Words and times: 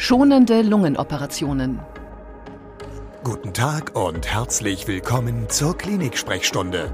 Schonende 0.00 0.62
Lungenoperationen. 0.62 1.80
Guten 3.24 3.52
Tag 3.52 3.96
und 3.96 4.32
herzlich 4.32 4.86
willkommen 4.86 5.48
zur 5.48 5.76
Klinik-Sprechstunde, 5.76 6.92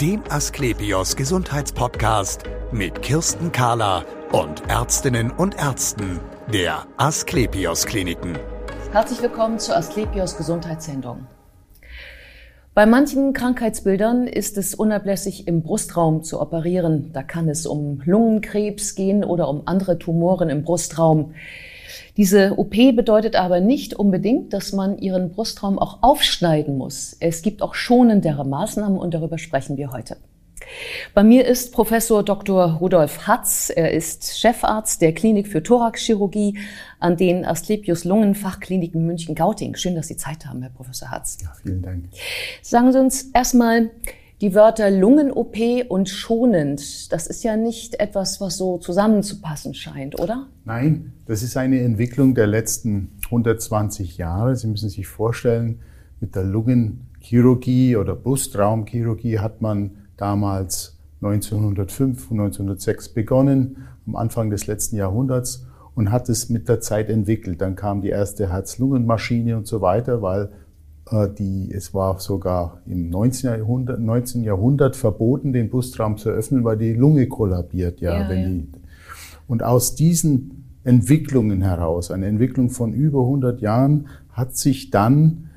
dem 0.00 0.22
Asklepios 0.30 1.16
Gesundheitspodcast 1.16 2.44
mit 2.70 3.02
Kirsten 3.02 3.50
Kahler 3.50 4.04
und 4.30 4.62
Ärztinnen 4.68 5.32
und 5.32 5.56
Ärzten 5.56 6.20
der 6.52 6.86
Asklepios 6.96 7.86
Kliniken. 7.86 8.38
Herzlich 8.92 9.20
willkommen 9.20 9.58
zur 9.58 9.76
Asklepios 9.76 10.36
Gesundheitssendung. 10.36 11.26
Bei 12.72 12.86
manchen 12.86 13.32
Krankheitsbildern 13.32 14.28
ist 14.28 14.56
es 14.58 14.76
unablässig, 14.76 15.48
im 15.48 15.64
Brustraum 15.64 16.22
zu 16.22 16.40
operieren. 16.40 17.10
Da 17.12 17.24
kann 17.24 17.48
es 17.48 17.66
um 17.66 18.00
Lungenkrebs 18.04 18.94
gehen 18.94 19.24
oder 19.24 19.48
um 19.48 19.62
andere 19.66 19.98
Tumoren 19.98 20.50
im 20.50 20.62
Brustraum. 20.62 21.34
Diese 22.16 22.58
OP 22.58 22.74
bedeutet 22.94 23.36
aber 23.36 23.60
nicht 23.60 23.94
unbedingt, 23.94 24.52
dass 24.52 24.72
man 24.72 24.98
ihren 24.98 25.30
Brustraum 25.30 25.78
auch 25.78 26.02
aufschneiden 26.02 26.76
muss. 26.76 27.16
Es 27.20 27.42
gibt 27.42 27.62
auch 27.62 27.74
schonendere 27.74 28.44
Maßnahmen 28.44 28.98
und 28.98 29.14
darüber 29.14 29.38
sprechen 29.38 29.76
wir 29.76 29.92
heute. 29.92 30.16
Bei 31.14 31.22
mir 31.22 31.46
ist 31.46 31.72
Professor 31.72 32.22
Dr. 32.22 32.74
Rudolf 32.74 33.26
Hatz. 33.26 33.70
Er 33.74 33.92
ist 33.92 34.38
Chefarzt 34.38 35.00
der 35.00 35.14
Klinik 35.14 35.48
für 35.48 35.62
Thoraxchirurgie 35.62 36.58
an 37.00 37.16
den 37.16 37.44
Asklepios 37.44 38.04
Lungenfachkliniken 38.04 39.06
München-Gauting. 39.06 39.76
Schön, 39.76 39.94
dass 39.94 40.08
Sie 40.08 40.16
Zeit 40.16 40.46
haben, 40.46 40.62
Herr 40.62 40.70
Professor 40.70 41.10
Hatz. 41.10 41.38
Ja, 41.42 41.52
vielen 41.62 41.82
Dank. 41.82 42.04
Sagen 42.62 42.92
Sie 42.92 43.00
uns 43.00 43.30
erstmal 43.32 43.90
die 44.40 44.54
Wörter 44.54 44.90
Lungen-OP 44.90 45.56
und 45.88 46.08
schonend. 46.08 47.12
Das 47.12 47.26
ist 47.26 47.42
ja 47.42 47.56
nicht 47.56 47.98
etwas, 47.98 48.40
was 48.40 48.56
so 48.56 48.78
zusammenzupassen 48.78 49.74
scheint, 49.74 50.18
oder? 50.20 50.46
Nein, 50.64 51.12
das 51.26 51.42
ist 51.42 51.56
eine 51.56 51.80
Entwicklung 51.80 52.34
der 52.34 52.46
letzten 52.46 53.12
120 53.26 54.16
Jahre. 54.16 54.54
Sie 54.54 54.68
müssen 54.68 54.88
sich 54.88 55.06
vorstellen, 55.08 55.80
mit 56.20 56.34
der 56.34 56.44
Lungenchirurgie 56.44 57.96
oder 57.96 58.14
Brustraumchirurgie 58.14 59.38
hat 59.38 59.60
man 59.60 59.90
damals 60.16 60.98
1905 61.20 62.30
und 62.30 62.40
1906 62.40 63.08
begonnen, 63.10 63.88
am 64.06 64.16
Anfang 64.16 64.50
des 64.50 64.66
letzten 64.66 64.96
Jahrhunderts 64.96 65.66
und 65.94 66.12
hat 66.12 66.28
es 66.28 66.48
mit 66.48 66.68
der 66.68 66.80
Zeit 66.80 67.10
entwickelt. 67.10 67.60
Dann 67.60 67.74
kam 67.74 68.02
die 68.02 68.10
erste 68.10 68.50
Herz-Lungen-Maschine 68.50 69.56
und 69.56 69.66
so 69.66 69.80
weiter, 69.80 70.22
weil 70.22 70.50
die, 71.38 71.72
es 71.72 71.94
war 71.94 72.18
sogar 72.20 72.80
im 72.86 73.10
19. 73.10 73.50
Jahrhundert, 73.50 74.00
19. 74.00 74.44
Jahrhundert 74.44 74.96
verboten, 74.96 75.52
den 75.52 75.70
Brustraum 75.70 76.16
zu 76.16 76.28
öffnen, 76.28 76.64
weil 76.64 76.76
die 76.76 76.92
Lunge 76.92 77.26
kollabiert. 77.28 78.00
Ja, 78.00 78.20
Ja, 78.20 78.28
wenn 78.28 78.40
ja. 78.40 78.48
Die, 78.48 78.68
und 79.46 79.62
aus 79.62 79.94
diesen 79.94 80.64
Entwicklungen 80.84 81.62
heraus, 81.62 82.10
eine 82.10 82.26
Entwicklung 82.26 82.70
von 82.70 82.92
über 82.92 83.20
100 83.20 83.60
Jahren, 83.60 84.08
hat 84.30 84.56
sich 84.56 84.90
dann 84.90 85.48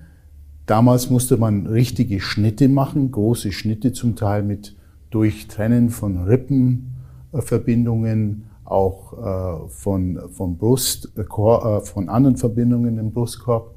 Damals 0.72 1.10
musste 1.10 1.36
man 1.36 1.68
richtige 1.68 2.22
Schnitte 2.22 2.70
machen, 2.70 3.12
große 3.12 3.52
Schnitte 3.52 3.92
zum 3.92 4.16
Teil 4.16 4.42
mit 4.42 4.78
Durchtrennen 5.10 5.90
von 5.90 6.24
Rippenverbindungen, 6.24 8.46
auch 8.64 9.12
äh, 9.12 9.68
von, 9.68 10.18
von 10.32 10.58
Brust, 10.58 11.12
äh, 11.18 11.24
äh, 11.24 11.82
von 11.82 12.08
anderen 12.08 12.38
Verbindungen 12.38 13.00
im 13.00 13.12
Brustkorb. 13.12 13.76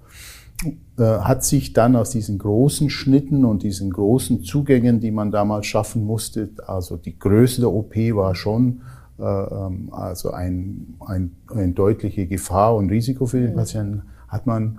Äh, 0.97 1.03
hat 1.03 1.45
sich 1.45 1.73
dann 1.73 1.97
aus 1.97 2.11
diesen 2.11 2.39
großen 2.39 2.89
Schnitten 2.89 3.45
und 3.45 3.65
diesen 3.65 3.91
großen 3.91 4.45
Zugängen, 4.45 5.01
die 5.01 5.11
man 5.11 5.33
damals 5.33 5.67
schaffen 5.67 6.05
musste, 6.05 6.51
also 6.67 6.97
die 6.97 7.19
Größe 7.19 7.61
der 7.61 7.73
OP 7.73 7.97
war 7.97 8.35
schon 8.37 8.83
äh, 9.19 9.23
ähm, 9.25 9.89
also 9.93 10.31
ein, 10.31 10.95
ein, 11.01 11.33
eine 11.53 11.73
deutliche 11.73 12.27
Gefahr 12.27 12.77
und 12.77 12.91
Risiko 12.91 13.27
für 13.27 13.41
den 13.41 13.55
Patienten, 13.55 14.03
hat 14.29 14.47
man 14.47 14.79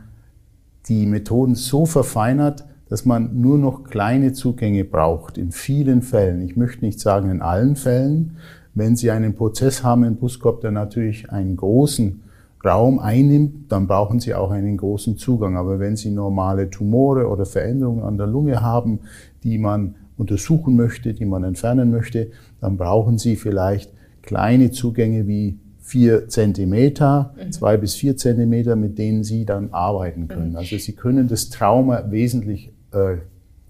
die 0.87 1.05
Methoden 1.05 1.55
so 1.55 1.85
verfeinert, 1.85 2.65
dass 2.87 3.05
man 3.05 3.41
nur 3.41 3.57
noch 3.57 3.83
kleine 3.83 4.33
Zugänge 4.33 4.85
braucht, 4.85 5.37
in 5.37 5.51
vielen 5.51 6.01
Fällen. 6.01 6.41
Ich 6.41 6.55
möchte 6.55 6.85
nicht 6.85 6.99
sagen 6.99 7.29
in 7.29 7.41
allen 7.41 7.75
Fällen. 7.75 8.37
Wenn 8.73 8.95
Sie 8.95 9.11
einen 9.11 9.35
Prozess 9.35 9.83
haben 9.83 10.03
im 10.03 10.17
Brustkorb, 10.17 10.61
der 10.61 10.71
natürlich 10.71 11.31
einen 11.31 11.55
großen 11.55 12.21
Raum 12.65 12.99
einnimmt, 12.99 13.71
dann 13.71 13.87
brauchen 13.87 14.19
Sie 14.19 14.33
auch 14.33 14.51
einen 14.51 14.77
großen 14.77 15.17
Zugang. 15.17 15.57
Aber 15.57 15.79
wenn 15.79 15.95
Sie 15.95 16.11
normale 16.11 16.69
Tumore 16.69 17.27
oder 17.27 17.45
Veränderungen 17.45 18.03
an 18.03 18.17
der 18.17 18.27
Lunge 18.27 18.61
haben, 18.61 18.99
die 19.43 19.57
man 19.57 19.95
untersuchen 20.17 20.75
möchte, 20.75 21.13
die 21.13 21.25
man 21.25 21.43
entfernen 21.43 21.91
möchte, 21.91 22.31
dann 22.61 22.77
brauchen 22.77 23.17
Sie 23.17 23.35
vielleicht 23.35 23.91
kleine 24.21 24.71
Zugänge 24.71 25.27
wie 25.27 25.59
vier 25.79 26.27
Zentimeter, 26.29 27.35
zwei 27.51 27.77
bis 27.77 27.93
vier 27.93 28.17
Zentimeter, 28.17 28.75
mit 28.75 28.97
denen 28.97 29.23
Sie 29.23 29.45
dann 29.45 29.71
arbeiten 29.71 30.27
können. 30.27 30.55
Also 30.55 30.77
Sie 30.77 30.93
können 30.93 31.27
das 31.27 31.49
Trauma 31.49 32.09
wesentlich 32.09 32.71
äh, 32.91 33.17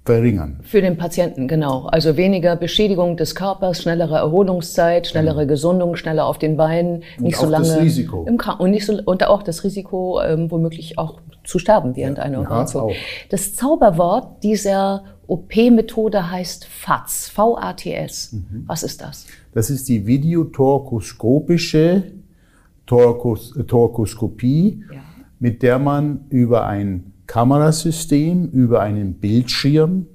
verringern. 0.06 0.60
Für 0.62 0.82
den 0.82 0.98
Patienten, 0.98 1.48
genau. 1.48 1.88
Also 1.88 2.16
weniger 2.16 2.56
Beschädigung 2.56 3.18
des 3.18 3.34
Körpers, 3.36 3.82
schnellere 3.82 4.16
Erholungszeit, 4.18 5.08
schnellere 5.08 5.48
Gesundung, 5.48 5.96
schneller 5.96 6.26
auf 6.28 6.38
den 6.38 6.58
Beinen, 6.58 7.04
nicht 7.20 7.38
so 7.38 7.48
auch 7.48 7.50
lange 7.50 7.68
das 7.68 7.80
Risiko. 7.82 8.24
im 8.28 8.38
Kranken 8.38 8.62
und 8.64 8.72
nicht 8.72 8.86
so 8.86 9.00
und 9.04 9.24
auch 9.26 9.42
das 9.44 9.64
Risiko 9.64 10.22
ähm, 10.22 10.52
womöglich 10.52 10.98
auch 11.00 11.20
zu 11.44 11.58
sterben 11.60 11.96
während 11.96 12.20
einer 12.20 12.38
ja, 12.40 12.44
Operation. 12.44 12.84
auch. 12.84 12.92
Das 13.30 13.56
Zauberwort 13.56 14.44
dieser 14.44 15.04
OP-Methode 15.28 16.30
heißt 16.32 16.66
FATS, 16.66 17.30
V-A-T-S. 17.30 18.34
Mhm. 18.34 18.64
Was 18.68 18.84
ist 18.84 19.02
das? 19.02 19.26
Das 19.54 19.70
ist 19.72 19.90
die 19.90 20.06
videotorkoskopische 20.06 22.04
Torkos, 22.86 23.54
Torkoskopie, 23.68 24.84
Ja. 24.94 25.02
mit 25.40 25.64
der 25.64 25.80
man 25.80 26.26
über 26.30 26.66
ein 26.68 27.12
Kamerasystem, 27.28 28.50
über 28.50 28.82
einen 28.82 29.16
Bildschirm 29.16 30.08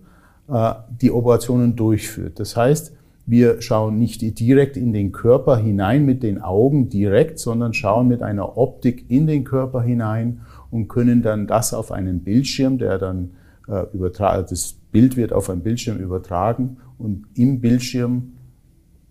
äh, 0.49 0.73
die 1.01 1.11
Operationen 1.11 1.77
durchführt. 1.77 2.41
Das 2.41 2.57
heißt, 2.57 2.97
wir 3.27 3.61
schauen 3.63 3.99
nicht 3.99 4.39
direkt 4.41 4.77
in 4.77 4.93
den 4.93 5.13
Körper 5.13 5.57
hinein 5.57 6.05
mit 6.05 6.23
den 6.23 6.41
Augen 6.41 6.89
direkt, 6.89 7.39
sondern 7.39 7.75
schauen 7.75 8.09
mit 8.09 8.23
einer 8.23 8.57
Optik 8.59 9.05
in 9.09 9.27
den 9.27 9.45
Körper 9.45 9.83
hinein 9.83 10.41
und 10.71 10.89
können 10.89 11.23
dann 11.23 11.47
das 11.47 11.73
auf 11.75 11.93
einen 11.93 12.21
Bildschirm, 12.25 12.79
der 12.79 12.99
dann 12.99 13.31
äh, 13.69 13.85
übertragen, 13.93 14.47
das 14.51 14.75
Bild 14.91 15.17
wird 15.17 15.33
auf 15.33 15.49
einen 15.51 15.63
Bildschirm 15.63 15.99
übertragen 15.99 16.79
und 16.99 17.27
im 17.35 17.61
Bildschirm 17.61 18.33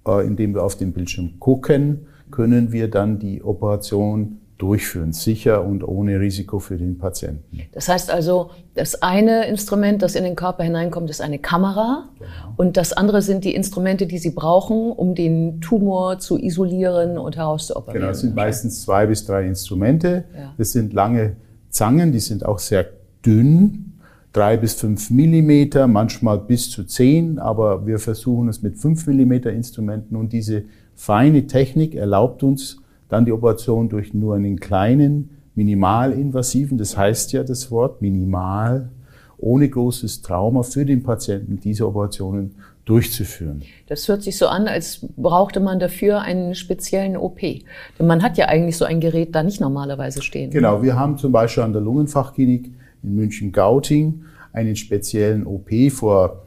äh, 0.10 0.26
indem 0.26 0.54
wir 0.54 0.64
auf 0.64 0.76
den 0.76 0.94
Bildschirm 0.94 1.40
gucken, 1.40 2.08
können 2.32 2.72
wir 2.72 2.90
dann 2.90 3.20
die 3.20 3.44
Operation 3.44 4.40
durchführen, 4.60 5.14
sicher 5.14 5.66
und 5.66 5.88
ohne 5.88 6.20
Risiko 6.20 6.60
für 6.60 6.76
den 6.76 6.98
Patienten. 6.98 7.62
Das 7.72 7.88
heißt 7.88 8.12
also, 8.12 8.52
das 8.76 9.02
eine 9.02 9.48
Instrument, 9.48 10.02
das 10.02 10.16
in 10.16 10.26
den 10.26 10.36
Körper 10.36 10.64
hineinkommt, 10.64 11.10
ist 11.10 11.22
eine 11.22 11.40
Kamera. 11.40 12.10
Genau. 12.20 12.30
Und 12.58 12.76
das 12.76 12.92
andere 12.92 13.22
sind 13.22 13.46
die 13.46 13.56
Instrumente, 13.56 14.06
die 14.06 14.18
Sie 14.18 14.32
brauchen, 14.32 14.92
um 14.92 15.16
den 15.16 15.62
Tumor 15.62 16.20
zu 16.20 16.38
isolieren 16.38 17.18
und 17.18 17.38
herauszuoperieren. 17.38 18.02
Genau, 18.02 18.12
es 18.12 18.20
sind 18.20 18.36
meistens 18.36 18.82
zwei 18.82 19.06
bis 19.06 19.26
drei 19.26 19.48
Instrumente. 19.48 20.26
Ja. 20.36 20.54
Das 20.58 20.74
sind 20.74 20.92
lange 20.94 21.38
Zangen, 21.70 22.12
die 22.12 22.20
sind 22.20 22.46
auch 22.46 22.60
sehr 22.60 22.86
dünn, 23.26 23.94
drei 24.34 24.58
bis 24.58 24.74
fünf 24.74 25.10
Millimeter, 25.10 25.88
manchmal 25.88 26.38
bis 26.38 26.70
zu 26.70 26.84
zehn, 26.84 27.40
aber 27.40 27.88
wir 27.88 27.98
versuchen 27.98 28.50
es 28.50 28.62
mit 28.62 28.78
fünf 28.78 29.08
Millimeter 29.08 29.52
Instrumenten 29.54 30.18
und 30.18 30.34
diese 30.34 30.64
feine 30.96 31.48
Technik 31.48 31.96
erlaubt 31.96 32.44
uns 32.44 32.82
dann 33.10 33.26
die 33.26 33.32
Operation 33.32 33.90
durch 33.90 34.14
nur 34.14 34.36
einen 34.36 34.60
kleinen, 34.60 35.32
minimalinvasiven, 35.56 36.78
das 36.78 36.96
heißt 36.96 37.34
ja 37.34 37.44
das 37.44 37.70
Wort 37.70 38.02
minimal, 38.02 38.90
ohne 39.38 39.70
großes 39.70 40.22
Trauma 40.22 40.64
für 40.64 40.86
den 40.86 41.04
Patienten 41.04 41.60
diese 41.60 41.88
Operationen 41.88 42.56
durchzuführen. 42.86 43.62
Das 43.88 44.08
hört 44.08 44.24
sich 44.24 44.38
so 44.38 44.48
an, 44.48 44.68
als 44.68 45.06
brauchte 45.16 45.60
man 45.60 45.80
dafür 45.80 46.22
einen 46.22 46.56
speziellen 46.56 47.16
OP. 47.18 47.40
Denn 47.40 48.08
man 48.08 48.24
hat 48.24 48.38
ja 48.38 48.48
eigentlich 48.48 48.78
so 48.78 48.86
ein 48.86 49.00
Gerät 49.00 49.36
da 49.36 49.44
nicht 49.44 49.62
normalerweise 49.62 50.22
stehen. 50.22 50.50
Genau, 50.50 50.82
wir 50.82 50.98
haben 50.98 51.18
zum 51.18 51.32
Beispiel 51.32 51.64
an 51.64 51.74
der 51.74 51.82
Lungenfachklinik 51.82 52.72
in 53.04 53.16
München-Gauting 53.16 54.24
einen 54.54 54.76
speziellen 54.76 55.46
OP 55.46 55.70
vor 55.92 56.44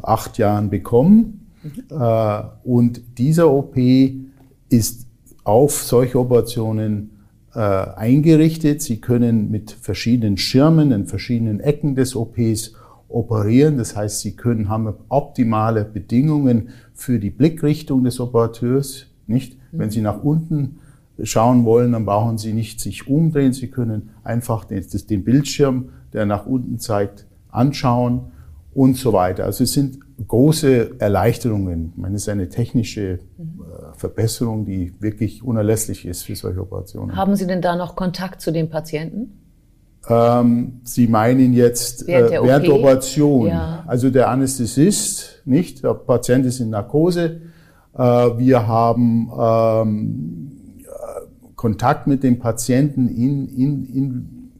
acht 0.00 0.38
Jahren 0.38 0.70
bekommen. 0.70 1.50
Äh, 1.90 2.42
Und 2.64 3.18
dieser 3.18 3.50
OP 3.50 3.76
ist 4.68 5.06
auf 5.44 5.82
solche 5.82 6.18
Operationen 6.18 7.10
äh, 7.54 7.58
eingerichtet. 7.58 8.82
Sie 8.82 9.00
können 9.00 9.50
mit 9.50 9.70
verschiedenen 9.72 10.36
Schirmen 10.36 10.92
in 10.92 11.06
verschiedenen 11.06 11.60
Ecken 11.60 11.94
des 11.94 12.16
OPs 12.16 12.74
operieren. 13.08 13.76
Das 13.76 13.96
heißt, 13.96 14.20
Sie 14.20 14.36
können, 14.36 14.68
haben 14.68 14.92
optimale 15.08 15.84
Bedingungen 15.84 16.70
für 16.94 17.18
die 17.18 17.30
Blickrichtung 17.30 18.04
des 18.04 18.20
Operateurs. 18.20 19.06
Nicht? 19.26 19.58
Wenn 19.70 19.90
Sie 19.90 20.00
nach 20.00 20.22
unten 20.22 20.78
schauen 21.22 21.64
wollen, 21.64 21.92
dann 21.92 22.04
brauchen 22.04 22.38
Sie 22.38 22.52
nicht 22.52 22.80
sich 22.80 23.08
umdrehen. 23.08 23.52
Sie 23.52 23.68
können 23.68 24.10
einfach 24.24 24.64
den, 24.64 24.84
den 25.08 25.24
Bildschirm, 25.24 25.90
der 26.12 26.26
nach 26.26 26.46
unten 26.46 26.78
zeigt, 26.78 27.26
anschauen 27.48 28.32
und 28.74 28.96
so 28.96 29.12
weiter. 29.12 29.44
Also 29.44 29.64
es 29.64 29.72
sind 29.72 29.98
große 30.26 31.00
Erleichterungen. 31.00 31.92
Ich 31.94 32.02
meine, 32.02 32.16
es 32.16 32.22
ist 32.22 32.28
eine 32.28 32.48
technische 32.48 33.02
äh, 33.02 33.18
Verbesserung, 34.02 34.64
die 34.64 34.92
wirklich 35.00 35.44
unerlässlich 35.44 36.04
ist 36.06 36.24
für 36.24 36.34
solche 36.34 36.60
Operationen. 36.60 37.14
Haben 37.14 37.36
Sie 37.36 37.46
denn 37.46 37.62
da 37.62 37.76
noch 37.76 37.94
Kontakt 37.94 38.40
zu 38.40 38.50
den 38.50 38.68
Patienten? 38.68 39.38
Ähm, 40.08 40.80
Sie 40.82 41.06
meinen 41.06 41.52
jetzt 41.52 42.08
Während 42.08 42.26
äh, 42.26 42.30
der 42.30 42.42
während 42.42 42.66
der 42.66 42.74
OP? 42.74 42.80
Operation. 42.80 43.46
Ja. 43.46 43.84
Also 43.86 44.10
der 44.10 44.28
Anästhesist, 44.28 45.42
nicht? 45.44 45.84
Der 45.84 45.94
Patient 45.94 46.44
ist 46.44 46.58
in 46.58 46.70
Narkose. 46.70 47.42
Äh, 47.94 48.00
wir 48.00 48.66
haben 48.66 49.30
ähm, 49.38 50.80
äh, 50.80 51.52
Kontakt 51.54 52.08
mit 52.08 52.24
dem 52.24 52.40
Patienten 52.40 53.06
in, 53.08 53.46
in, 53.46 53.84
in 53.84 54.52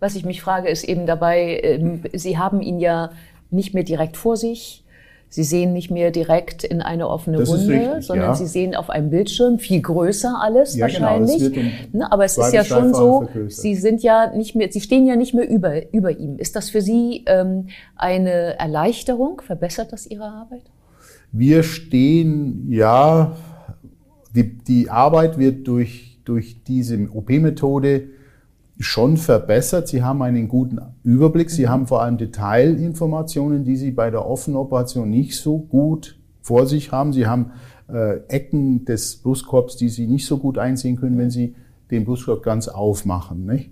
Was 0.00 0.16
ich 0.16 0.24
mich 0.24 0.40
frage, 0.40 0.70
ist 0.70 0.84
eben 0.84 1.04
dabei, 1.04 1.60
ähm, 1.62 2.00
Sie 2.14 2.38
haben 2.38 2.62
ihn 2.62 2.80
ja 2.80 3.10
nicht 3.50 3.74
mehr 3.74 3.84
direkt 3.84 4.16
vor 4.16 4.38
sich. 4.38 4.85
Sie 5.28 5.42
sehen 5.44 5.72
nicht 5.72 5.90
mehr 5.90 6.10
direkt 6.12 6.64
in 6.64 6.80
eine 6.80 7.08
offene 7.08 7.38
Das 7.38 7.48
Wunde, 7.48 7.72
richtig, 7.72 8.06
sondern 8.06 8.28
ja. 8.28 8.34
Sie 8.34 8.46
sehen 8.46 8.74
auf 8.74 8.90
einem 8.90 9.10
Bildschirm 9.10 9.58
viel 9.58 9.82
größer 9.82 10.40
alles 10.40 10.76
Ja, 10.76 10.86
genau, 10.86 11.00
wahrscheinlich. 11.00 11.34
es 11.36 11.42
wird 11.42 11.56
um 11.56 11.98
Ne, 11.98 12.12
Aber 12.12 12.24
es 12.24 12.38
ist 12.38 12.52
ja 12.52 12.64
schon 12.64 12.94
so, 12.94 13.22
vergrößert. 13.22 13.60
Sie 13.60 13.74
sind 13.74 14.02
ja 14.02 14.32
nicht 14.34 14.54
mehr, 14.54 14.68
Sie 14.70 14.80
stehen 14.80 15.06
ja 15.06 15.16
nicht 15.16 15.34
mehr 15.34 15.48
über, 15.48 15.92
über 15.92 16.16
ihm. 16.16 16.38
Ist 16.38 16.56
das 16.56 16.70
für 16.70 16.80
Sie 16.80 17.24
ähm, 17.26 17.66
eine 17.96 18.58
Erleichterung? 18.58 19.42
Verbessert 19.44 19.92
das 19.92 20.06
Ihre 20.06 20.24
Arbeit? 20.24 20.62
Wir 21.32 21.64
stehen, 21.64 22.66
ja, 22.70 23.36
die, 24.34 24.56
die 24.58 24.90
Arbeit 24.90 25.38
wird 25.38 25.66
durch, 25.66 26.20
durch 26.24 26.62
diese 26.62 27.08
OP-Methode 27.12 28.08
schon 28.78 29.16
verbessert. 29.16 29.88
Sie 29.88 30.02
haben 30.02 30.22
einen 30.22 30.48
guten 30.48 30.80
Überblick. 31.02 31.50
Sie 31.50 31.68
haben 31.68 31.86
vor 31.86 32.02
allem 32.02 32.18
Detailinformationen, 32.18 33.64
die 33.64 33.76
Sie 33.76 33.90
bei 33.90 34.10
der 34.10 34.26
offenen 34.26 34.56
Operation 34.56 35.10
nicht 35.10 35.36
so 35.36 35.58
gut 35.58 36.18
vor 36.42 36.66
sich 36.66 36.92
haben. 36.92 37.12
Sie 37.12 37.26
haben 37.26 37.52
äh, 37.88 38.18
Ecken 38.28 38.84
des 38.84 39.16
Brustkorbs, 39.16 39.76
die 39.76 39.88
Sie 39.88 40.06
nicht 40.06 40.26
so 40.26 40.38
gut 40.38 40.58
einsehen 40.58 40.96
können, 40.96 41.18
wenn 41.18 41.30
Sie 41.30 41.54
den 41.90 42.04
Brustkorb 42.04 42.42
ganz 42.42 42.68
aufmachen. 42.68 43.46
Nicht? 43.46 43.70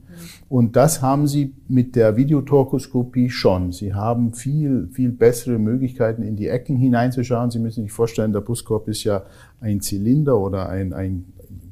Und 0.49 0.77
das 0.77 1.03
haben 1.03 1.27
Sie 1.27 1.55
mit 1.69 1.97
der 1.97 2.17
Videotorkoskopie 2.17 3.29
schon. 3.29 3.73
Sie 3.73 3.93
haben 3.93 4.33
viel, 4.33 4.89
viel 4.93 5.11
bessere 5.11 5.59
Möglichkeiten, 5.59 6.23
in 6.23 6.37
die 6.37 6.49
Ecken 6.49 6.77
hineinzuschauen. 6.77 7.51
Sie 7.51 7.59
müssen 7.59 7.83
sich 7.83 7.93
vorstellen, 7.93 8.33
der 8.33 8.41
Brustkorb 8.41 8.89
ist 8.89 9.05
ja 9.05 9.25
ein 9.61 9.81
Zylinder 9.81 10.39
oder 10.39 10.69
ein, 10.69 10.93
ein, 10.93 11.25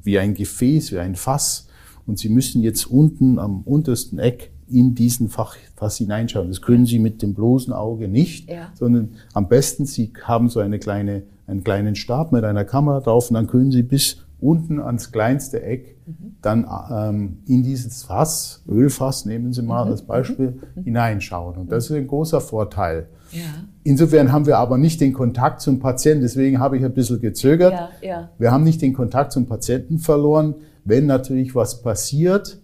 wie 0.03 0.19
ein 0.19 0.35
Gefäß, 0.35 0.93
wie 0.93 0.99
ein 0.99 1.15
Fass. 1.15 1.69
Und 2.07 2.19
Sie 2.19 2.29
müssen 2.29 2.63
jetzt 2.63 2.87
unten 2.87 3.39
am 3.39 3.63
untersten 3.63 4.19
Eck 4.19 4.51
in 4.69 4.95
diesen 4.95 5.29
Fach, 5.29 5.57
Fass 5.77 5.99
hineinschauen. 5.99 6.49
Das 6.49 6.63
können 6.63 6.87
Sie 6.87 6.99
mit 6.99 7.23
dem 7.23 7.35
bloßen 7.35 7.73
Auge 7.73 8.09
nicht, 8.09 8.49
Ja. 8.51 8.69
sondern 8.75 9.11
am 9.35 9.49
besten 9.49 9.87
Sie 9.87 10.13
haben 10.25 10.49
so 10.49 10.61
eine 10.61 10.79
kleine, 10.79 11.23
einen 11.47 11.63
kleinen 11.63 11.95
Stab 11.95 12.33
mit 12.33 12.45
einer 12.45 12.65
Kamera 12.65 13.01
drauf 13.01 13.31
und 13.31 13.35
dann 13.35 13.47
können 13.47 13.71
Sie 13.71 13.83
bis 13.83 14.19
unten 14.41 14.81
ans 14.81 15.13
kleinste 15.13 15.63
Eck 15.63 15.97
dann 16.41 16.67
ähm, 16.91 17.39
in 17.47 17.63
dieses 17.63 18.03
Fass, 18.03 18.63
Ölfass 18.69 19.25
nehmen 19.25 19.53
Sie 19.53 19.63
mal 19.63 19.85
als 19.87 20.03
Beispiel, 20.03 20.59
hineinschauen. 20.83 21.57
Und 21.57 21.71
das 21.71 21.85
ist 21.89 21.93
ein 21.97 22.09
großer 22.09 22.41
Vorteil. 22.41 23.07
Ja. 23.31 23.41
Insofern 23.85 24.33
haben 24.33 24.47
wir 24.47 24.59
aber 24.59 24.79
nicht 24.79 25.01
den 25.01 25.13
Kontakt 25.13 25.61
zum 25.61 25.79
Patienten, 25.79 26.23
deswegen 26.23 26.59
habe 26.59 26.77
ich 26.77 26.85
ein 26.85 26.93
bisschen 26.93 27.21
gezögert. 27.21 27.73
Ja, 27.73 27.89
ja. 28.03 28.31
Wir 28.39 28.51
haben 28.51 28.65
nicht 28.65 28.83
den 28.83 28.93
Kontakt 28.93 29.31
zum 29.33 29.47
Patienten 29.47 29.99
verloren. 29.99 30.55
Wenn 30.85 31.07
natürlich 31.07 31.55
was 31.55 31.83
passiert 31.83 32.59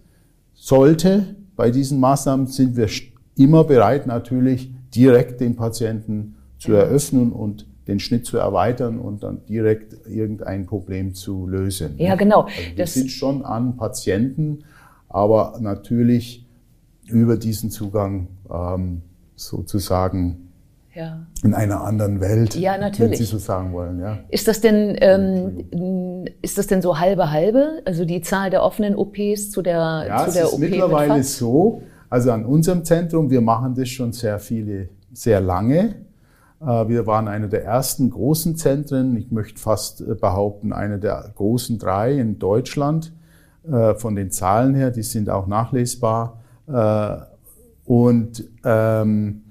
sollte 0.53 1.35
bei 1.55 1.71
diesen 1.71 1.99
Maßnahmen, 1.99 2.47
sind 2.47 2.75
wir 2.75 2.87
immer 3.37 3.63
bereit, 3.63 4.07
natürlich 4.07 4.71
direkt 4.93 5.39
den 5.39 5.55
Patienten 5.55 6.35
zu 6.57 6.73
eröffnen 6.73 7.31
und 7.31 7.65
den 7.87 7.99
Schnitt 7.99 8.25
zu 8.25 8.37
erweitern 8.37 8.99
und 8.99 9.23
dann 9.23 9.45
direkt 9.47 9.95
irgendein 10.07 10.65
Problem 10.65 11.13
zu 11.15 11.47
lösen. 11.47 11.95
Ja, 11.97 12.15
genau. 12.15 12.41
Also 12.43 12.53
wir 12.75 12.75
Das- 12.75 12.93
sind 12.93 13.09
schon 13.09 13.43
an 13.45 13.77
Patienten, 13.77 14.59
aber 15.07 15.57
natürlich 15.61 16.45
über 17.07 17.37
diesen 17.37 17.71
Zugang 17.71 18.27
ähm, 18.51 19.01
sozusagen 19.35 20.48
ja. 20.93 21.25
in 21.43 21.53
einer 21.53 21.83
anderen 21.83 22.19
Welt, 22.19 22.55
Ja, 22.55 22.73
wenn 22.73 22.81
natürlich. 22.81 23.17
Sie 23.17 23.25
so 23.25 23.37
sagen 23.37 23.73
wollen. 23.73 23.99
Ja. 23.99 24.19
Ist 24.29 24.47
das 24.47 24.61
denn 24.61 24.95
ähm, 24.99 26.25
ist 26.41 26.57
das 26.57 26.67
denn 26.67 26.81
so 26.81 26.99
halbe 26.99 27.31
halbe? 27.31 27.81
Also 27.85 28.05
die 28.05 28.21
Zahl 28.21 28.49
der 28.49 28.63
offenen 28.63 28.95
OPs 28.95 29.51
zu 29.51 29.61
der 29.61 30.05
Ja, 30.07 30.23
zu 30.23 30.27
es 30.29 30.33
der 30.33 30.43
ist 30.45 30.53
OP 30.53 30.59
mit 30.59 30.71
mittlerweile 30.71 31.23
so, 31.23 31.81
also 32.09 32.31
an 32.31 32.45
unserem 32.45 32.83
Zentrum, 32.83 33.29
wir 33.29 33.41
machen 33.41 33.75
das 33.75 33.89
schon 33.89 34.13
sehr 34.13 34.39
viele, 34.39 34.89
sehr 35.13 35.41
lange. 35.41 35.95
Äh, 36.61 36.87
Wir 36.87 37.05
waren 37.07 37.27
einer 37.27 37.47
der 37.47 37.63
ersten 37.63 38.09
großen 38.09 38.55
Zentren, 38.55 39.15
ich 39.15 39.31
möchte 39.31 39.59
fast 39.59 40.01
äh, 40.01 40.15
behaupten, 40.15 40.73
einer 40.73 40.97
der 40.97 41.31
großen 41.35 41.77
drei 41.77 42.13
in 42.13 42.39
Deutschland. 42.39 43.13
Äh, 43.69 43.95
Von 43.95 44.15
den 44.15 44.31
Zahlen 44.31 44.73
her, 44.75 44.91
die 44.91 45.03
sind 45.03 45.29
auch 45.29 45.47
nachlesbar. 45.47 46.35
Und 47.85 48.43
ähm, 48.63 49.41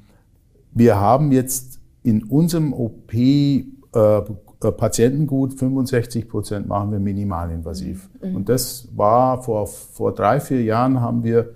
wir 0.72 0.96
haben 1.00 1.32
jetzt 1.32 1.80
in 2.02 2.22
unserem 2.24 2.72
OP 2.72 3.12
äh, 3.14 4.22
äh, 4.60 4.72
Patientengut 4.72 5.54
65 5.54 6.28
Prozent 6.28 6.66
machen 6.66 6.90
wir 6.90 6.98
minimalinvasiv. 6.98 8.08
Und 8.34 8.48
das 8.48 8.88
war 8.94 9.42
vor, 9.42 9.66
vor 9.66 10.12
drei, 10.14 10.40
vier 10.40 10.62
Jahren 10.62 11.00
haben 11.00 11.22
wir 11.22 11.50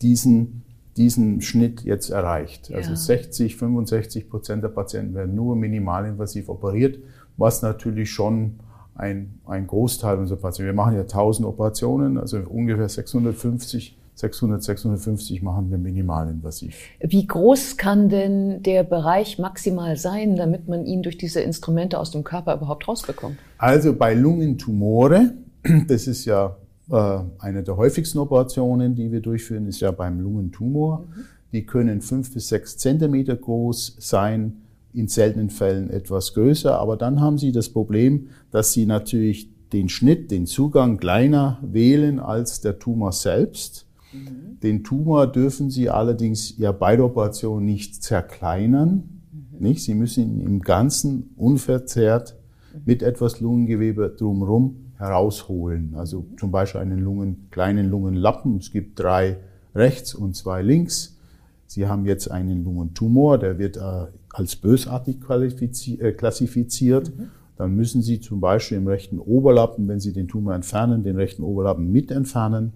diesen, 0.00 0.62
diesen 0.96 1.40
Schnitt 1.42 1.82
jetzt 1.82 2.10
erreicht. 2.10 2.72
Also 2.72 2.90
Ja. 2.90 2.96
60, 2.96 3.56
65 3.56 4.30
Prozent 4.30 4.62
der 4.62 4.68
Patienten 4.68 5.14
werden 5.14 5.34
nur 5.34 5.54
minimalinvasiv 5.56 6.48
operiert, 6.48 6.98
was 7.36 7.62
natürlich 7.62 8.10
schon 8.10 8.60
ein, 8.94 9.38
ein 9.46 9.66
Großteil 9.66 10.18
unserer 10.18 10.38
Patienten. 10.38 10.68
Wir 10.68 10.74
machen 10.74 10.94
ja 10.94 11.02
1000 11.02 11.46
Operationen, 11.46 12.16
also 12.16 12.38
ungefähr 12.38 12.88
650, 12.88 13.98
600, 14.16 14.62
650 14.62 15.42
machen 15.42 15.70
wir 15.70 15.76
minimalinvasiv. 15.76 16.74
Wie 17.00 17.26
groß 17.26 17.76
kann 17.76 18.08
denn 18.08 18.62
der 18.62 18.82
Bereich 18.82 19.38
maximal 19.38 19.96
sein, 19.96 20.36
damit 20.36 20.68
man 20.68 20.86
ihn 20.86 21.02
durch 21.02 21.18
diese 21.18 21.40
Instrumente 21.40 21.98
aus 21.98 22.12
dem 22.12 22.24
Körper 22.24 22.54
überhaupt 22.54 22.88
rausbekommt? 22.88 23.36
Also 23.58 23.94
bei 23.94 24.14
Lungentumore, 24.14 25.34
das 25.88 26.06
ist 26.06 26.24
ja 26.24 26.56
äh, 26.90 27.18
eine 27.38 27.62
der 27.62 27.76
häufigsten 27.76 28.18
Operationen, 28.18 28.94
die 28.94 29.12
wir 29.12 29.20
durchführen, 29.20 29.66
ist 29.66 29.80
ja 29.80 29.90
beim 29.90 30.18
Lungentumor. 30.18 31.04
Die 31.52 31.66
können 31.66 32.00
fünf 32.00 32.32
bis 32.32 32.48
sechs 32.48 32.78
Zentimeter 32.78 33.36
groß 33.36 33.96
sein, 34.00 34.62
in 34.94 35.08
seltenen 35.08 35.50
Fällen 35.50 35.90
etwas 35.90 36.32
größer. 36.32 36.78
Aber 36.78 36.96
dann 36.96 37.20
haben 37.20 37.36
Sie 37.36 37.52
das 37.52 37.68
Problem, 37.68 38.28
dass 38.50 38.72
Sie 38.72 38.86
natürlich 38.86 39.50
den 39.74 39.90
Schnitt, 39.90 40.30
den 40.30 40.46
Zugang 40.46 40.96
kleiner 40.96 41.58
wählen 41.60 42.18
als 42.18 42.62
der 42.62 42.78
Tumor 42.78 43.12
selbst. 43.12 43.85
Den 44.12 44.84
Tumor 44.84 45.26
dürfen 45.26 45.70
Sie 45.70 45.90
allerdings 45.90 46.56
ja 46.58 46.72
bei 46.72 46.96
der 46.96 47.06
Operation 47.06 47.64
nicht 47.64 48.02
zerkleinern. 48.02 49.22
Nicht? 49.58 49.82
Sie 49.84 49.94
müssen 49.94 50.24
ihn 50.24 50.40
im 50.40 50.60
Ganzen 50.60 51.30
unverzerrt 51.36 52.36
mit 52.84 53.02
etwas 53.02 53.40
Lungengewebe 53.40 54.14
drumherum 54.16 54.92
herausholen. 54.96 55.94
Also 55.96 56.26
zum 56.38 56.50
Beispiel 56.50 56.80
einen 56.80 57.00
Lungen, 57.00 57.48
kleinen 57.50 57.90
Lungenlappen. 57.90 58.58
Es 58.58 58.70
gibt 58.70 58.98
drei 58.98 59.38
rechts 59.74 60.14
und 60.14 60.36
zwei 60.36 60.62
links. 60.62 61.18
Sie 61.66 61.86
haben 61.86 62.06
jetzt 62.06 62.30
einen 62.30 62.64
Lungentumor, 62.64 63.38
der 63.38 63.58
wird 63.58 63.76
äh, 63.76 64.06
als 64.30 64.56
bösartig 64.56 65.18
äh, 65.28 66.12
klassifiziert. 66.12 67.12
Dann 67.56 67.74
müssen 67.74 68.02
Sie 68.02 68.20
zum 68.20 68.40
Beispiel 68.40 68.78
im 68.78 68.86
rechten 68.86 69.18
Oberlappen, 69.18 69.88
wenn 69.88 69.98
Sie 69.98 70.12
den 70.12 70.28
Tumor 70.28 70.54
entfernen, 70.54 71.02
den 71.02 71.16
rechten 71.16 71.42
Oberlappen 71.42 71.90
mit 71.90 72.10
entfernen. 72.10 72.72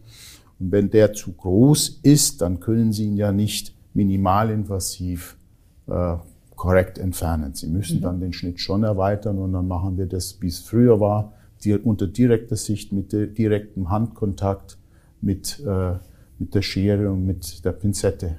Und 0.61 0.73
wenn 0.73 0.91
der 0.91 1.13
zu 1.13 1.33
groß 1.33 2.01
ist, 2.03 2.43
dann 2.43 2.61
können 2.61 2.93
Sie 2.93 3.07
ihn 3.07 3.17
ja 3.17 3.33
nicht 3.33 3.75
minimalinvasiv 3.95 5.37
äh, 5.89 6.17
korrekt 6.55 6.99
entfernen. 6.99 7.55
Sie 7.55 7.67
müssen 7.67 8.03
dann 8.03 8.21
den 8.21 8.35
Schnitt 8.35 8.61
schon 8.61 8.85
erweitern 8.85 9.39
und 9.39 9.55
dann 9.55 9.67
machen 9.67 9.97
wir 9.97 10.07
das, 10.07 10.41
wie 10.41 10.49
es 10.49 10.59
früher 10.59 11.01
war, 11.01 11.33
die, 11.65 11.75
unter 11.75 12.07
direkter 12.07 12.57
Sicht 12.57 12.93
mit 12.93 13.13
direktem 13.13 13.91
Handkontakt, 13.91 14.77
mit, 15.23 15.61
äh, 15.67 15.95
mit 16.39 16.55
der 16.55 16.63
Schere 16.63 17.11
und 17.11 17.27
mit 17.27 17.65
der 17.65 17.73
Pinzette. 17.73 18.37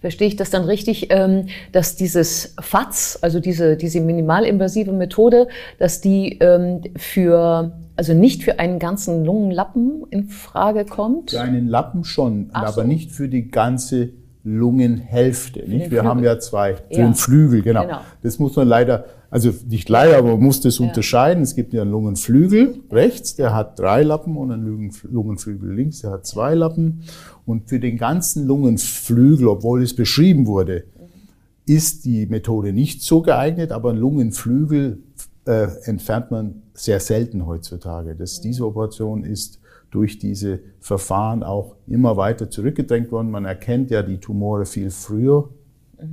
Verstehe 0.00 0.26
ich 0.28 0.36
das 0.36 0.50
dann 0.50 0.64
richtig, 0.64 1.08
ähm, 1.10 1.46
dass 1.72 1.94
dieses 1.96 2.54
FATS, 2.60 3.18
also 3.22 3.38
diese, 3.40 3.76
diese 3.76 4.00
minimalinvasive 4.00 4.92
Methode, 4.92 5.46
dass 5.78 6.00
die 6.00 6.38
ähm, 6.40 6.80
für, 6.96 7.72
also 7.94 8.14
nicht 8.14 8.42
für 8.42 8.58
einen 8.58 8.78
ganzen 8.78 9.24
Lungenlappen 9.24 10.02
in 10.10 10.24
Frage 10.24 10.84
kommt? 10.84 11.30
Für 11.30 11.40
einen 11.40 11.68
Lappen 11.68 12.02
schon, 12.04 12.50
Ach 12.52 12.62
aber 12.62 12.72
so. 12.72 12.82
nicht 12.82 13.12
für 13.12 13.28
die 13.28 13.48
ganze 13.50 14.10
Lungenhälfte. 14.44 15.60
Nicht? 15.68 15.90
Wir 15.90 16.02
haben 16.04 16.18
Flügel. 16.20 16.34
ja 16.34 16.38
zwei, 16.40 16.74
für 16.74 16.82
Ja. 16.90 17.04
den 17.06 17.14
Flügel, 17.14 17.62
genau. 17.62 17.82
Genau. 17.82 18.00
Das 18.22 18.38
muss 18.38 18.56
man 18.56 18.66
leider, 18.66 19.04
also 19.30 19.52
nicht 19.68 19.88
leider, 19.88 20.18
aber 20.18 20.32
man 20.32 20.42
muss 20.42 20.60
das 20.60 20.80
unterscheiden. 20.80 21.42
Es 21.42 21.54
gibt 21.54 21.72
ja 21.74 21.82
einen 21.82 21.90
Lungenflügel 21.90 22.80
rechts, 22.90 23.36
der 23.36 23.54
hat 23.54 23.78
drei 23.78 24.02
Lappen 24.02 24.36
und 24.36 24.50
einen 24.50 24.66
Lungenf- 24.66 25.06
Lungenflügel 25.10 25.74
links, 25.74 26.00
der 26.00 26.12
hat 26.12 26.26
zwei 26.26 26.54
Lappen. 26.54 27.02
Und 27.44 27.68
für 27.68 27.78
den 27.78 27.98
ganzen 27.98 28.46
Lungenflügel, 28.46 29.48
obwohl 29.48 29.82
es 29.82 29.94
beschrieben 29.94 30.46
wurde, 30.46 30.84
ist 31.66 32.06
die 32.06 32.26
Methode 32.26 32.72
nicht 32.72 33.02
so 33.02 33.20
geeignet, 33.20 33.72
aber 33.72 33.90
ein 33.90 33.96
Lungenflügel 33.98 35.02
äh, 35.44 35.68
entfernt 35.84 36.30
man 36.30 36.62
sehr 36.72 37.00
selten 37.00 37.46
heutzutage. 37.46 38.14
Das, 38.14 38.40
diese 38.40 38.64
Operation 38.64 39.24
ist 39.24 39.60
durch 39.90 40.18
diese 40.18 40.60
Verfahren 40.80 41.42
auch 41.42 41.76
immer 41.86 42.16
weiter 42.16 42.50
zurückgedrängt 42.50 43.10
worden. 43.12 43.30
Man 43.30 43.44
erkennt 43.44 43.90
ja 43.90 44.02
die 44.02 44.18
Tumore 44.18 44.64
viel 44.64 44.90
früher 44.90 45.50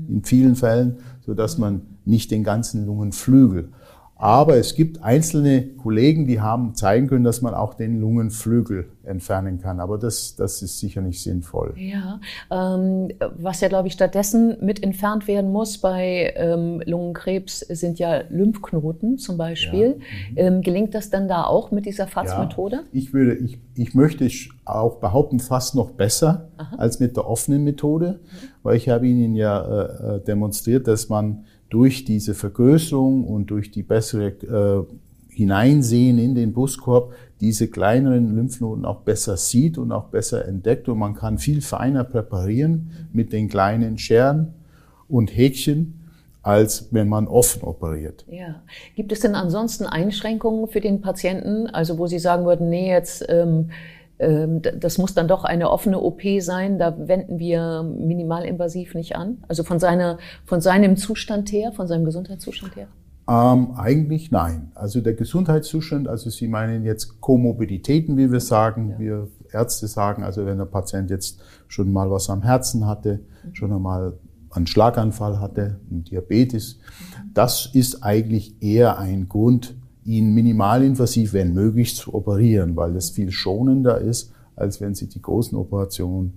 in 0.08 0.24
vielen 0.24 0.56
Fällen, 0.56 0.98
so 1.25 1.34
dass 1.34 1.58
man 1.58 1.82
nicht 2.06 2.32
den 2.32 2.44
ganzen 2.44 2.86
Lungenflügel 2.86 3.70
aber 4.17 4.55
es 4.55 4.75
gibt 4.75 5.03
einzelne 5.03 5.67
Kollegen, 5.67 6.25
die 6.25 6.39
haben 6.39 6.74
zeigen 6.74 7.07
können, 7.07 7.25
dass 7.25 7.41
man 7.41 7.53
auch 7.53 7.74
den 7.74 8.00
Lungenflügel 8.00 8.88
entfernen 9.03 9.60
kann. 9.60 9.81
Aber 9.81 9.98
das, 9.98 10.38
das 10.38 10.62
ist 10.62 10.79
sicher 10.79 11.01
nicht 11.01 11.22
sinnvoll. 11.22 11.74
Ja, 11.75 12.22
ähm, 12.50 13.10
was 13.38 13.60
ja, 13.60 13.67
glaube 13.67 13.89
ich, 13.89 13.93
stattdessen 13.93 14.55
mit 14.62 14.81
entfernt 14.81 15.27
werden 15.27 15.51
muss 15.51 15.79
bei 15.79 16.34
ähm, 16.38 16.81
Lungenkrebs 16.86 17.60
sind 17.60 18.00
ja 18.00 18.22
Lymphknoten 18.29 19.17
zum 19.17 19.38
Beispiel. 19.38 19.98
Ja. 20.36 20.43
Mhm. 20.43 20.55
Ähm, 20.55 20.62
gelingt 20.62 20.95
das 20.95 21.10
dann 21.10 21.27
da 21.27 21.43
auch 21.43 21.72
mit 21.72 21.86
dieser 21.86 22.07
FATS-Methode? 22.07 22.77
Ja, 22.77 22.84
ich 22.93 23.13
würde, 23.13 23.36
ich, 23.36 23.60
ich 23.75 23.93
möchte 23.95 24.29
auch 24.63 24.95
behaupten, 24.95 25.39
fast 25.39 25.75
noch 25.75 25.91
besser 25.91 26.48
Aha. 26.55 26.77
als 26.77 27.01
mit 27.01 27.17
der 27.17 27.27
offenen 27.29 27.65
Methode, 27.65 28.22
mhm. 28.22 28.48
weil 28.63 28.77
ich 28.77 28.88
habe 28.88 29.07
Ihnen 29.07 29.36
ja 29.36 29.62
äh, 29.62 30.15
äh 30.15 30.19
demonstriert, 30.22 30.88
dass 30.88 31.10
man 31.10 31.43
durch 31.69 32.05
diese 32.05 32.34
Vergrößerung 32.34 33.25
und 33.25 33.48
durch 33.48 33.72
die 33.72 33.84
bessere 33.84 34.27
äh, 34.27 34.84
Hineinsehen 35.34 36.17
in 36.17 36.36
den 36.36 36.53
Brustkorb 36.53 37.13
diese 37.41 37.67
kleineren 37.67 38.36
Lymphknoten 38.36 38.86
auch 38.86 39.01
besser 39.01 39.36
sieht 39.36 39.77
und 39.77 39.91
auch 39.91 40.05
besser 40.05 40.48
entdeckt 40.48 40.88
und 40.88 40.98
man 40.98 41.13
kann 41.13 41.38
viel 41.38 41.62
feiner 41.62 42.05
präparieren 42.05 42.91
mit 43.12 43.34
den 43.34 43.50
kleinen 43.50 43.98
Scheren 43.98 44.53
und 45.10 45.36
Häkchen 45.36 46.05
als 46.45 46.89
wenn 46.91 47.10
man 47.10 47.27
offen 47.27 47.63
operiert. 47.63 48.24
Ja. 48.29 48.62
Gibt 48.95 49.12
es 49.12 49.22
denn 49.22 49.34
ansonsten 49.34 49.88
Einschränkungen 49.88 50.67
für 50.67 50.79
den 50.79 51.01
Patienten, 51.01 51.65
also 51.65 51.98
wo 51.98 52.05
Sie 52.05 52.19
sagen 52.19 52.45
würden, 52.45 52.69
nee, 52.69 52.88
jetzt 52.88 53.25
ähm, 53.29 53.72
das 54.17 54.98
muss 54.98 55.13
dann 55.13 55.27
doch 55.27 55.43
eine 55.43 55.69
offene 55.69 56.00
OP 56.00 56.22
sein. 56.39 56.79
Da 56.79 56.95
wenden 56.98 57.38
wir 57.38 57.84
minimalinvasiv 57.84 58.95
nicht 58.95 59.15
an. 59.15 59.43
Also 59.48 59.63
von, 59.63 59.79
seiner, 59.79 60.19
von 60.45 60.62
seinem 60.62 60.95
Zustand 60.95 61.51
her, 61.51 61.74
von 61.74 61.88
seinem 61.88 62.05
Gesundheitszustand 62.05 62.75
her? 62.77 62.88
Ähm, 63.27 63.74
eigentlich 63.75 64.31
nein. 64.31 64.72
Also 64.75 65.01
der 65.01 65.15
Gesundheitszustand, 65.15 66.07
also 66.07 66.29
Sie 66.29 66.48
meinen 66.48 66.86
jetzt 66.86 67.19
Komorbiditäten, 67.22 68.17
wie 68.17 68.31
wir 68.31 68.39
sagen, 68.39 68.91
ja. 68.91 69.00
wir 69.00 69.27
Ärzte 69.51 69.88
sagen, 69.88 70.24
also 70.24 70.45
wenn 70.45 70.60
der 70.60 70.65
Patient 70.65 71.10
jetzt 71.10 71.41
schon 71.67 71.91
mal 71.91 72.10
was 72.12 72.29
am 72.29 72.43
Herzen 72.43 72.86
hatte, 72.86 73.22
mhm. 73.43 73.55
schon 73.55 73.74
einmal 73.74 74.13
einen 74.51 74.67
Schlaganfall 74.67 75.39
hatte, 75.39 75.79
einen 75.89 76.03
Diabetes, 76.03 76.75
mhm. 76.77 77.31
das 77.34 77.69
ist 77.74 78.03
eigentlich 78.03 78.62
eher 78.62 78.98
ein 79.00 79.27
Grund, 79.27 79.75
ihn 80.05 80.33
minimalinvasiv, 80.33 81.33
wenn 81.33 81.53
möglich, 81.53 81.95
zu 81.95 82.13
operieren, 82.13 82.75
weil 82.75 82.93
das 82.93 83.09
viel 83.09 83.31
schonender 83.31 84.00
ist, 84.00 84.31
als 84.55 84.79
wenn 84.79 84.93
Sie 84.93 85.09
die 85.09 85.21
großen 85.21 85.57
Operationen 85.57 86.33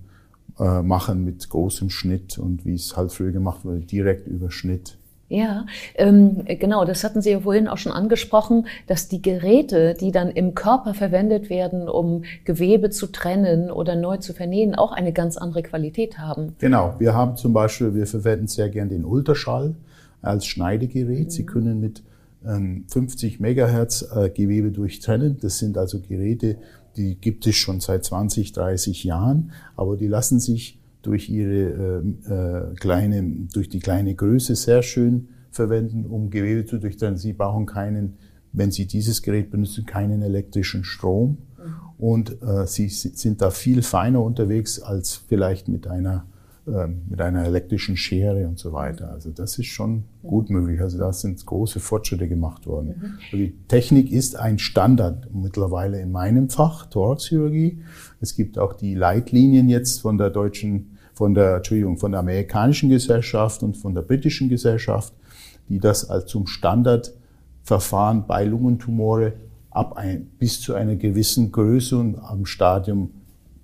äh, 0.59 0.83
machen 0.83 1.25
mit 1.25 1.49
großem 1.49 1.91
Schnitt 1.91 2.39
und 2.39 2.65
wie 2.65 2.75
es 2.75 2.97
halt 2.97 3.13
früher 3.13 3.31
gemacht 3.31 3.65
wurde, 3.65 3.81
direkt 3.81 4.27
über 4.27 4.51
Schnitt. 4.51 4.97
Ja, 5.31 5.67
ähm, 5.95 6.45
genau, 6.47 6.87
das 6.87 7.05
hatten 7.05 7.21
Sie 7.21 7.31
ja 7.31 7.41
vorhin 7.41 7.69
auch 7.69 7.77
schon 7.77 7.93
angesprochen, 7.93 8.67
dass 8.87 9.09
die 9.09 9.21
Geräte, 9.21 9.93
die 9.93 10.11
dann 10.11 10.31
im 10.31 10.55
Körper 10.55 10.95
verwendet 10.95 11.51
werden, 11.51 11.87
um 11.87 12.25
Gewebe 12.47 12.89
zu 12.89 13.09
trennen 13.09 13.71
oder 13.71 13.95
neu 13.95 14.17
zu 14.17 14.33
vernähen, 14.33 14.75
auch 14.75 14.91
eine 14.91 15.13
ganz 15.13 15.37
andere 15.37 15.63
Qualität 15.63 16.19
haben. 16.19 16.57
Genau, 16.59 16.95
wir 16.99 17.13
haben 17.13 17.37
zum 17.37 17.53
Beispiel, 17.53 17.95
wir 17.95 18.07
verwenden 18.07 18.47
sehr 18.47 18.71
gern 18.71 18.89
den 18.89 19.05
Ultraschall 19.05 19.75
als 20.23 20.47
Schneidegerät. 20.47 21.27
Mhm. 21.27 21.31
Sie 21.31 21.45
können 21.45 21.79
mit 21.79 22.03
50 22.43 23.35
ähm, 23.35 23.43
Megahertz 23.43 24.09
äh, 24.15 24.31
Gewebe 24.31 24.71
durchtrennen. 24.71 25.39
Das 25.41 25.59
sind 25.59 25.77
also 25.77 26.01
Geräte, 26.01 26.59
die 26.97 27.17
gibt 27.17 27.47
es 27.47 27.57
schon 27.57 27.81
seit 27.81 28.05
20, 28.05 28.53
30 28.53 29.05
Jahren, 29.05 29.53
aber 29.77 29.97
die 29.97 30.07
lassen 30.07 30.41
sich 30.41 30.81
durch 31.03 31.29
ihre 31.29 32.05
äh, 32.29 32.33
äh, 32.33 32.75
kleine, 32.75 33.23
durch 33.53 33.69
die 33.69 33.81
kleine 33.81 34.15
Größe 34.15 34.55
sehr 34.57 34.83
schön 34.83 35.29
verwenden, 35.51 36.07
um 36.07 36.31
Gewebe 36.31 36.65
zu 36.65 36.79
durchtrennen. 36.79 37.17
Sie 37.17 37.33
brauchen 37.33 37.67
keinen, 37.67 38.15
wenn 38.53 38.71
Sie 38.71 38.87
dieses 38.87 39.23
Gerät 39.23 39.51
benutzen, 39.51 39.87
keinen 39.87 40.23
elektrischen 40.23 40.85
Strom. 40.85 41.39
Mhm. 41.57 41.75
Und 41.99 42.43
äh, 42.43 42.67
Sie 42.67 42.89
sind 42.89 43.43
da 43.43 43.51
viel 43.51 43.83
feiner 43.83 44.23
unterwegs 44.23 44.81
als 44.81 45.15
vielleicht 45.15 45.69
mit 45.69 45.87
einer 45.87 46.15
ähm, 46.15 46.38
mit 47.09 47.21
einer 47.21 47.45
elektrischen 47.45 47.97
Schere 47.97 48.47
und 48.47 48.59
so 48.59 48.73
weiter. 48.73 49.11
Also 49.11 49.31
das 49.31 49.59
ist 49.59 49.67
schon 49.67 50.05
gut 50.23 50.51
möglich. 50.51 50.81
Also 50.81 50.99
da 50.99 51.13
sind 51.13 51.45
große 51.45 51.81
Fortschritte 51.81 52.29
gemacht 52.29 52.67
worden. 52.67 52.89
Mhm. 52.89 53.19
Also 53.25 53.37
die 53.37 53.55
Technik 53.69 54.11
ist 54.11 54.37
ein 54.37 54.59
Standard 54.59 55.29
mittlerweile 55.33 56.01
in 56.01 56.13
meinem 56.13 56.51
Fach, 56.51 56.87
Thoraxchirurgie. 56.87 57.83
Es 58.21 58.37
gibt 58.37 58.59
auch 58.59 58.75
die 58.75 58.95
Leitlinien 58.95 59.69
jetzt 59.69 60.01
von 60.01 60.19
der 60.19 60.31
deutschen, 60.31 60.99
von 61.15 61.35
der, 61.35 61.57
Entschuldigung, 61.57 61.99
von 61.99 62.13
der 62.13 62.21
amerikanischen 62.21 62.91
Gesellschaft 62.91 63.63
und 63.63 63.77
von 63.77 63.95
der 63.95 64.03
britischen 64.03 64.49
Gesellschaft, 64.49 65.13
die 65.69 65.79
das 65.79 66.09
als 66.09 66.27
zum 66.27 66.47
Standardverfahren 66.47 68.27
bei 68.27 68.45
Lungentumore 68.45 69.33
ab 69.71 69.97
ein, 69.97 70.27
bis 70.39 70.61
zu 70.61 70.75
einer 70.75 70.97
gewissen 70.97 71.53
Größe 71.53 71.99
und 71.99 72.19
am 72.19 72.47
Stadium 72.47 73.11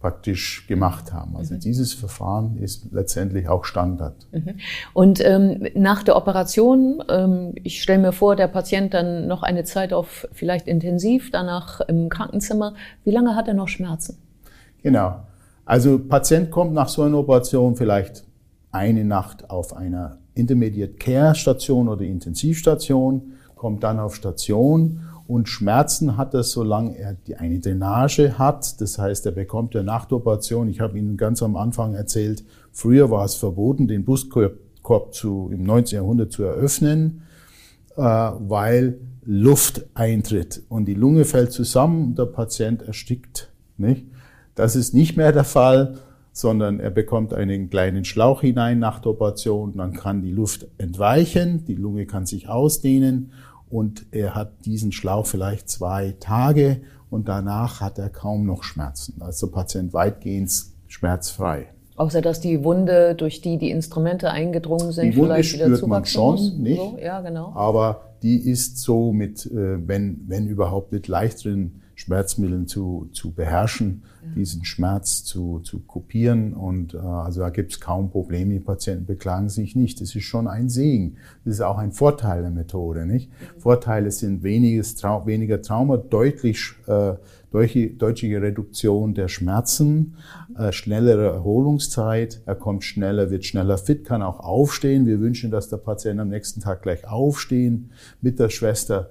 praktisch 0.05 0.67
gemacht 0.67 1.15
haben. 1.15 1.35
Also 1.35 1.55
mhm. 1.55 1.61
dieses 1.61 1.95
Verfahren 1.95 2.59
ist 2.59 2.93
letztendlich 2.93 3.49
auch 3.49 3.65
Standard. 3.65 4.15
Mhm. 4.33 4.57
Und 4.93 5.25
ähm, 5.25 5.67
nach 5.75 6.03
der 6.03 6.17
Operation, 6.17 7.03
ähm, 7.09 7.53
ich 7.55 7.81
stelle 7.81 8.01
mir 8.01 8.13
vor, 8.13 8.37
der 8.37 8.49
Patient 8.49 8.93
dann 8.93 9.27
noch 9.27 9.43
eine 9.43 9.65
Zeit 9.65 9.95
auf 9.95 10.29
vielleicht 10.33 10.69
intensiv, 10.69 11.31
danach 11.31 11.81
im 11.81 12.11
Krankenzimmer. 12.11 12.75
Wie 13.05 13.13
lange 13.13 13.35
hat 13.35 13.49
er 13.49 13.55
noch 13.55 13.69
Schmerzen? 13.69 14.19
Genau. 14.83 15.21
Also 15.65 15.99
Patient 15.99 16.51
kommt 16.51 16.75
nach 16.75 16.91
so 16.91 17.01
einer 17.01 17.17
Operation 17.17 17.75
vielleicht 17.75 18.25
eine 18.73 19.07
Nacht 19.07 19.49
auf 19.49 19.75
einer 19.75 20.19
Intermediate 20.35 20.97
Care 20.97 21.35
Station 21.35 21.89
oder 21.89 22.03
Intensivstation, 22.03 23.33
kommt 23.55 23.83
dann 23.83 23.99
auf 23.99 24.17
Station 24.17 25.01
und 25.27 25.49
Schmerzen 25.49 26.17
hat 26.17 26.35
er, 26.35 26.43
solange 26.43 26.99
er 26.99 27.17
eine 27.39 27.59
Drainage 27.59 28.39
hat. 28.39 28.81
Das 28.81 28.99
heißt, 28.99 29.25
er 29.27 29.33
bekommt 29.33 29.75
eine 29.75 29.85
Nachtoperation. 29.85 30.69
Ich 30.69 30.81
habe 30.81 30.99
Ihnen 30.99 31.17
ganz 31.17 31.43
am 31.43 31.57
Anfang 31.57 31.95
erzählt, 31.95 32.45
früher 32.73 33.11
war 33.11 33.25
es 33.25 33.35
verboten, 33.35 33.89
den 33.89 34.05
Brustkorb 34.05 35.15
zu, 35.15 35.51
im 35.53 35.63
19. 35.63 35.97
Jahrhundert 35.97 36.33
zu 36.33 36.43
eröffnen, 36.43 37.23
äh, 37.97 38.03
weil 38.03 38.99
Luft 39.25 39.87
eintritt 39.95 40.63
und 40.69 40.85
die 40.85 40.95
Lunge 40.95 41.25
fällt 41.25 41.53
zusammen 41.53 42.05
und 42.09 42.19
der 42.19 42.27
Patient 42.27 42.83
erstickt. 42.83 43.51
Nicht? 43.79 44.07
Das 44.55 44.77
ist 44.77 44.93
nicht 44.93 45.17
mehr 45.17 45.33
der 45.33 45.45
Fall, 45.45 45.99
sondern 46.33 46.81
er 46.81 46.91
bekommt 46.91 47.33
einen 47.33 47.71
kleinen 47.71 48.05
Schlauch 48.05 48.43
hinein 48.43 48.79
nach 48.81 48.99
der 48.99 49.13
Operation, 49.13 49.73
dann 49.77 49.95
kann 49.95 50.21
die 50.21 50.33
Luft 50.33 50.67
entweichen, 50.79 51.65
die 51.65 51.77
Lunge 51.77 52.07
kann 52.07 52.27
sich 52.27 52.49
ausdehnen 52.49 53.33
und 53.69 54.07
er 54.11 54.35
hat 54.35 54.65
diesen 54.65 54.93
Schlauch 54.93 55.27
vielleicht 55.27 55.69
zwei 55.69 56.15
Tage 56.21 56.83
und 57.11 57.29
danach 57.29 57.81
hat 57.81 57.99
er 57.99 58.11
kaum 58.11 58.47
noch 58.47 58.63
Schmerzen. 58.63 59.21
Also 59.21 59.51
Patient 59.51 59.93
weitgehend 59.93 60.53
schmerzfrei. 60.87 61.69
Außer 61.97 62.23
dass 62.23 62.41
die 62.41 62.65
Wunde, 62.65 63.15
durch 63.15 63.41
die 63.41 63.57
die 63.57 63.71
Instrumente 63.71 64.31
eingedrungen 64.31 64.91
sind, 64.91 65.13
die 65.13 65.17
Wunde 65.17 65.35
vielleicht 65.35 65.55
wieder 65.55 65.77
spürt 65.77 65.87
man 65.87 66.05
schon, 66.05 66.33
muss. 66.33 66.55
nicht? 66.55 66.77
So, 66.77 66.99
ja, 67.01 67.21
genau. 67.21 67.53
Aber 67.55 68.17
die 68.23 68.37
ist 68.37 68.79
so 68.79 69.13
mit, 69.13 69.47
äh, 69.47 69.87
wenn, 69.87 70.25
wenn 70.27 70.49
überhaupt 70.49 70.91
mit 70.91 71.07
leichteren 71.07 71.83
Schmerzmitteln 71.95 72.67
zu, 72.67 73.09
zu 73.13 73.33
beherrschen, 73.33 74.03
ja. 74.23 74.35
diesen 74.35 74.65
Schmerz 74.65 75.25
zu, 75.25 75.61
zu 75.61 75.81
kopieren. 75.81 76.53
Und 76.55 76.95
äh, 76.95 76.99
also 76.99 77.41
da 77.41 77.51
gibt 77.51 77.73
es 77.73 77.81
kaum 77.81 78.11
Probleme. 78.11 78.55
Die 78.55 78.61
Patienten 78.61 79.07
beklagen 79.07 79.49
sich 79.49 79.77
nicht. 79.77 80.01
Das 80.01 80.15
ist 80.15 80.25
schon 80.25 80.49
ein 80.49 80.69
Segen. 80.69 81.17
Das 81.45 81.55
ist 81.55 81.61
auch 81.61 81.79
ein 81.79 81.93
Vorteil 81.93 82.43
der 82.43 82.51
Methode. 82.51 83.07
Nicht? 83.07 83.31
Mhm. 83.31 83.61
Vorteile 83.61 84.11
sind 84.11 84.43
weniges, 84.43 84.97
Trau 84.97 85.27
weniger 85.27 85.63
Trauma, 85.63 85.97
deutlich 85.97 86.75
äh, 86.87 87.15
deutliche 87.53 88.43
Reduktion 88.43 89.15
der 89.15 89.29
Schmerzen, 89.29 90.17
mhm. 90.49 90.57
äh, 90.57 90.73
schnellere 90.73 91.33
Erholungszeit. 91.33 92.43
Er 92.47 92.57
kommt 92.57 92.83
schneller, 92.83 93.31
wird 93.31 93.45
schneller 93.45 93.79
fit, 93.79 94.05
kann 94.05 94.23
auch 94.23 94.41
aufstehen. 94.41 95.07
Wir 95.07 95.21
wünschen, 95.21 95.53
dass 95.53 95.69
der 95.69 95.77
Patient 95.77 96.21
am 96.21 96.29
nächsten 96.31 96.61
Tag 96.61 96.83
gleich 96.83 97.07
aufstehen, 97.07 97.93
mit 98.21 98.41
der 98.41 98.49
Schwester 98.49 99.11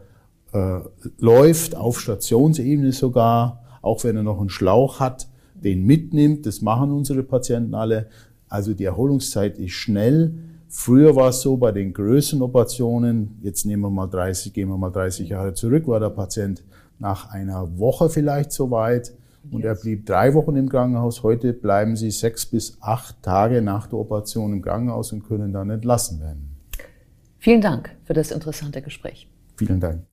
äh, 0.54 0.80
läuft, 1.18 1.76
auf 1.76 2.00
Stationsebene 2.00 2.92
sogar, 2.92 3.64
auch 3.82 4.04
wenn 4.04 4.16
er 4.16 4.24
noch 4.24 4.40
einen 4.40 4.50
Schlauch 4.50 5.00
hat, 5.00 5.28
den 5.56 5.86
mitnimmt. 5.86 6.46
Das 6.46 6.62
machen 6.62 6.92
unsere 6.92 7.24
Patienten 7.24 7.76
alle. 7.76 8.08
Also 8.48 8.74
die 8.74 8.86
Erholungszeit 8.86 9.58
ist 9.58 9.74
schnell. 9.74 10.34
Früher 10.70 11.16
war 11.16 11.30
es 11.30 11.42
so 11.42 11.58
bei 11.58 11.72
den 11.72 11.94
größeren 11.94 12.42
Operationen, 12.42 13.38
jetzt 13.42 13.66
nehmen 13.66 13.84
wir 13.84 13.92
mal 13.92 14.08
30, 14.08 14.54
gehen 14.54 14.70
wir 14.70 14.78
mal 14.78 14.90
30 14.90 15.30
Jahre 15.30 15.54
zurück, 15.54 15.88
war 15.88 16.00
der 16.00 16.10
Patient 16.10 16.64
nach 16.98 17.30
einer 17.30 17.78
Woche 17.78 18.10
vielleicht 18.10 18.52
soweit 18.52 19.14
und 19.52 19.66
er 19.66 19.76
blieb 19.76 20.06
drei 20.06 20.34
Wochen 20.34 20.56
im 20.56 20.70
Krankenhaus. 20.70 21.22
Heute 21.22 21.54
bleiben 21.54 21.96
sie 21.96 22.12
sechs 22.12 22.46
bis 22.46 22.78
acht 22.82 23.22
Tage 23.22 23.62
nach 23.62 23.88
der 23.88 24.00
Operation 24.00 24.54
im 24.54 24.62
Krankenhaus 24.62 25.12
und 25.12 25.24
können 25.24 25.52
dann 25.52 25.70
entlassen 25.70 26.20
werden. 26.22 26.56
Vielen 27.40 27.62
Dank 27.62 27.96
für 28.06 28.14
das 28.14 28.32
interessante 28.32 28.82
Gespräch. 28.82 29.28
Vielen 29.58 29.80
Dank. 29.80 30.13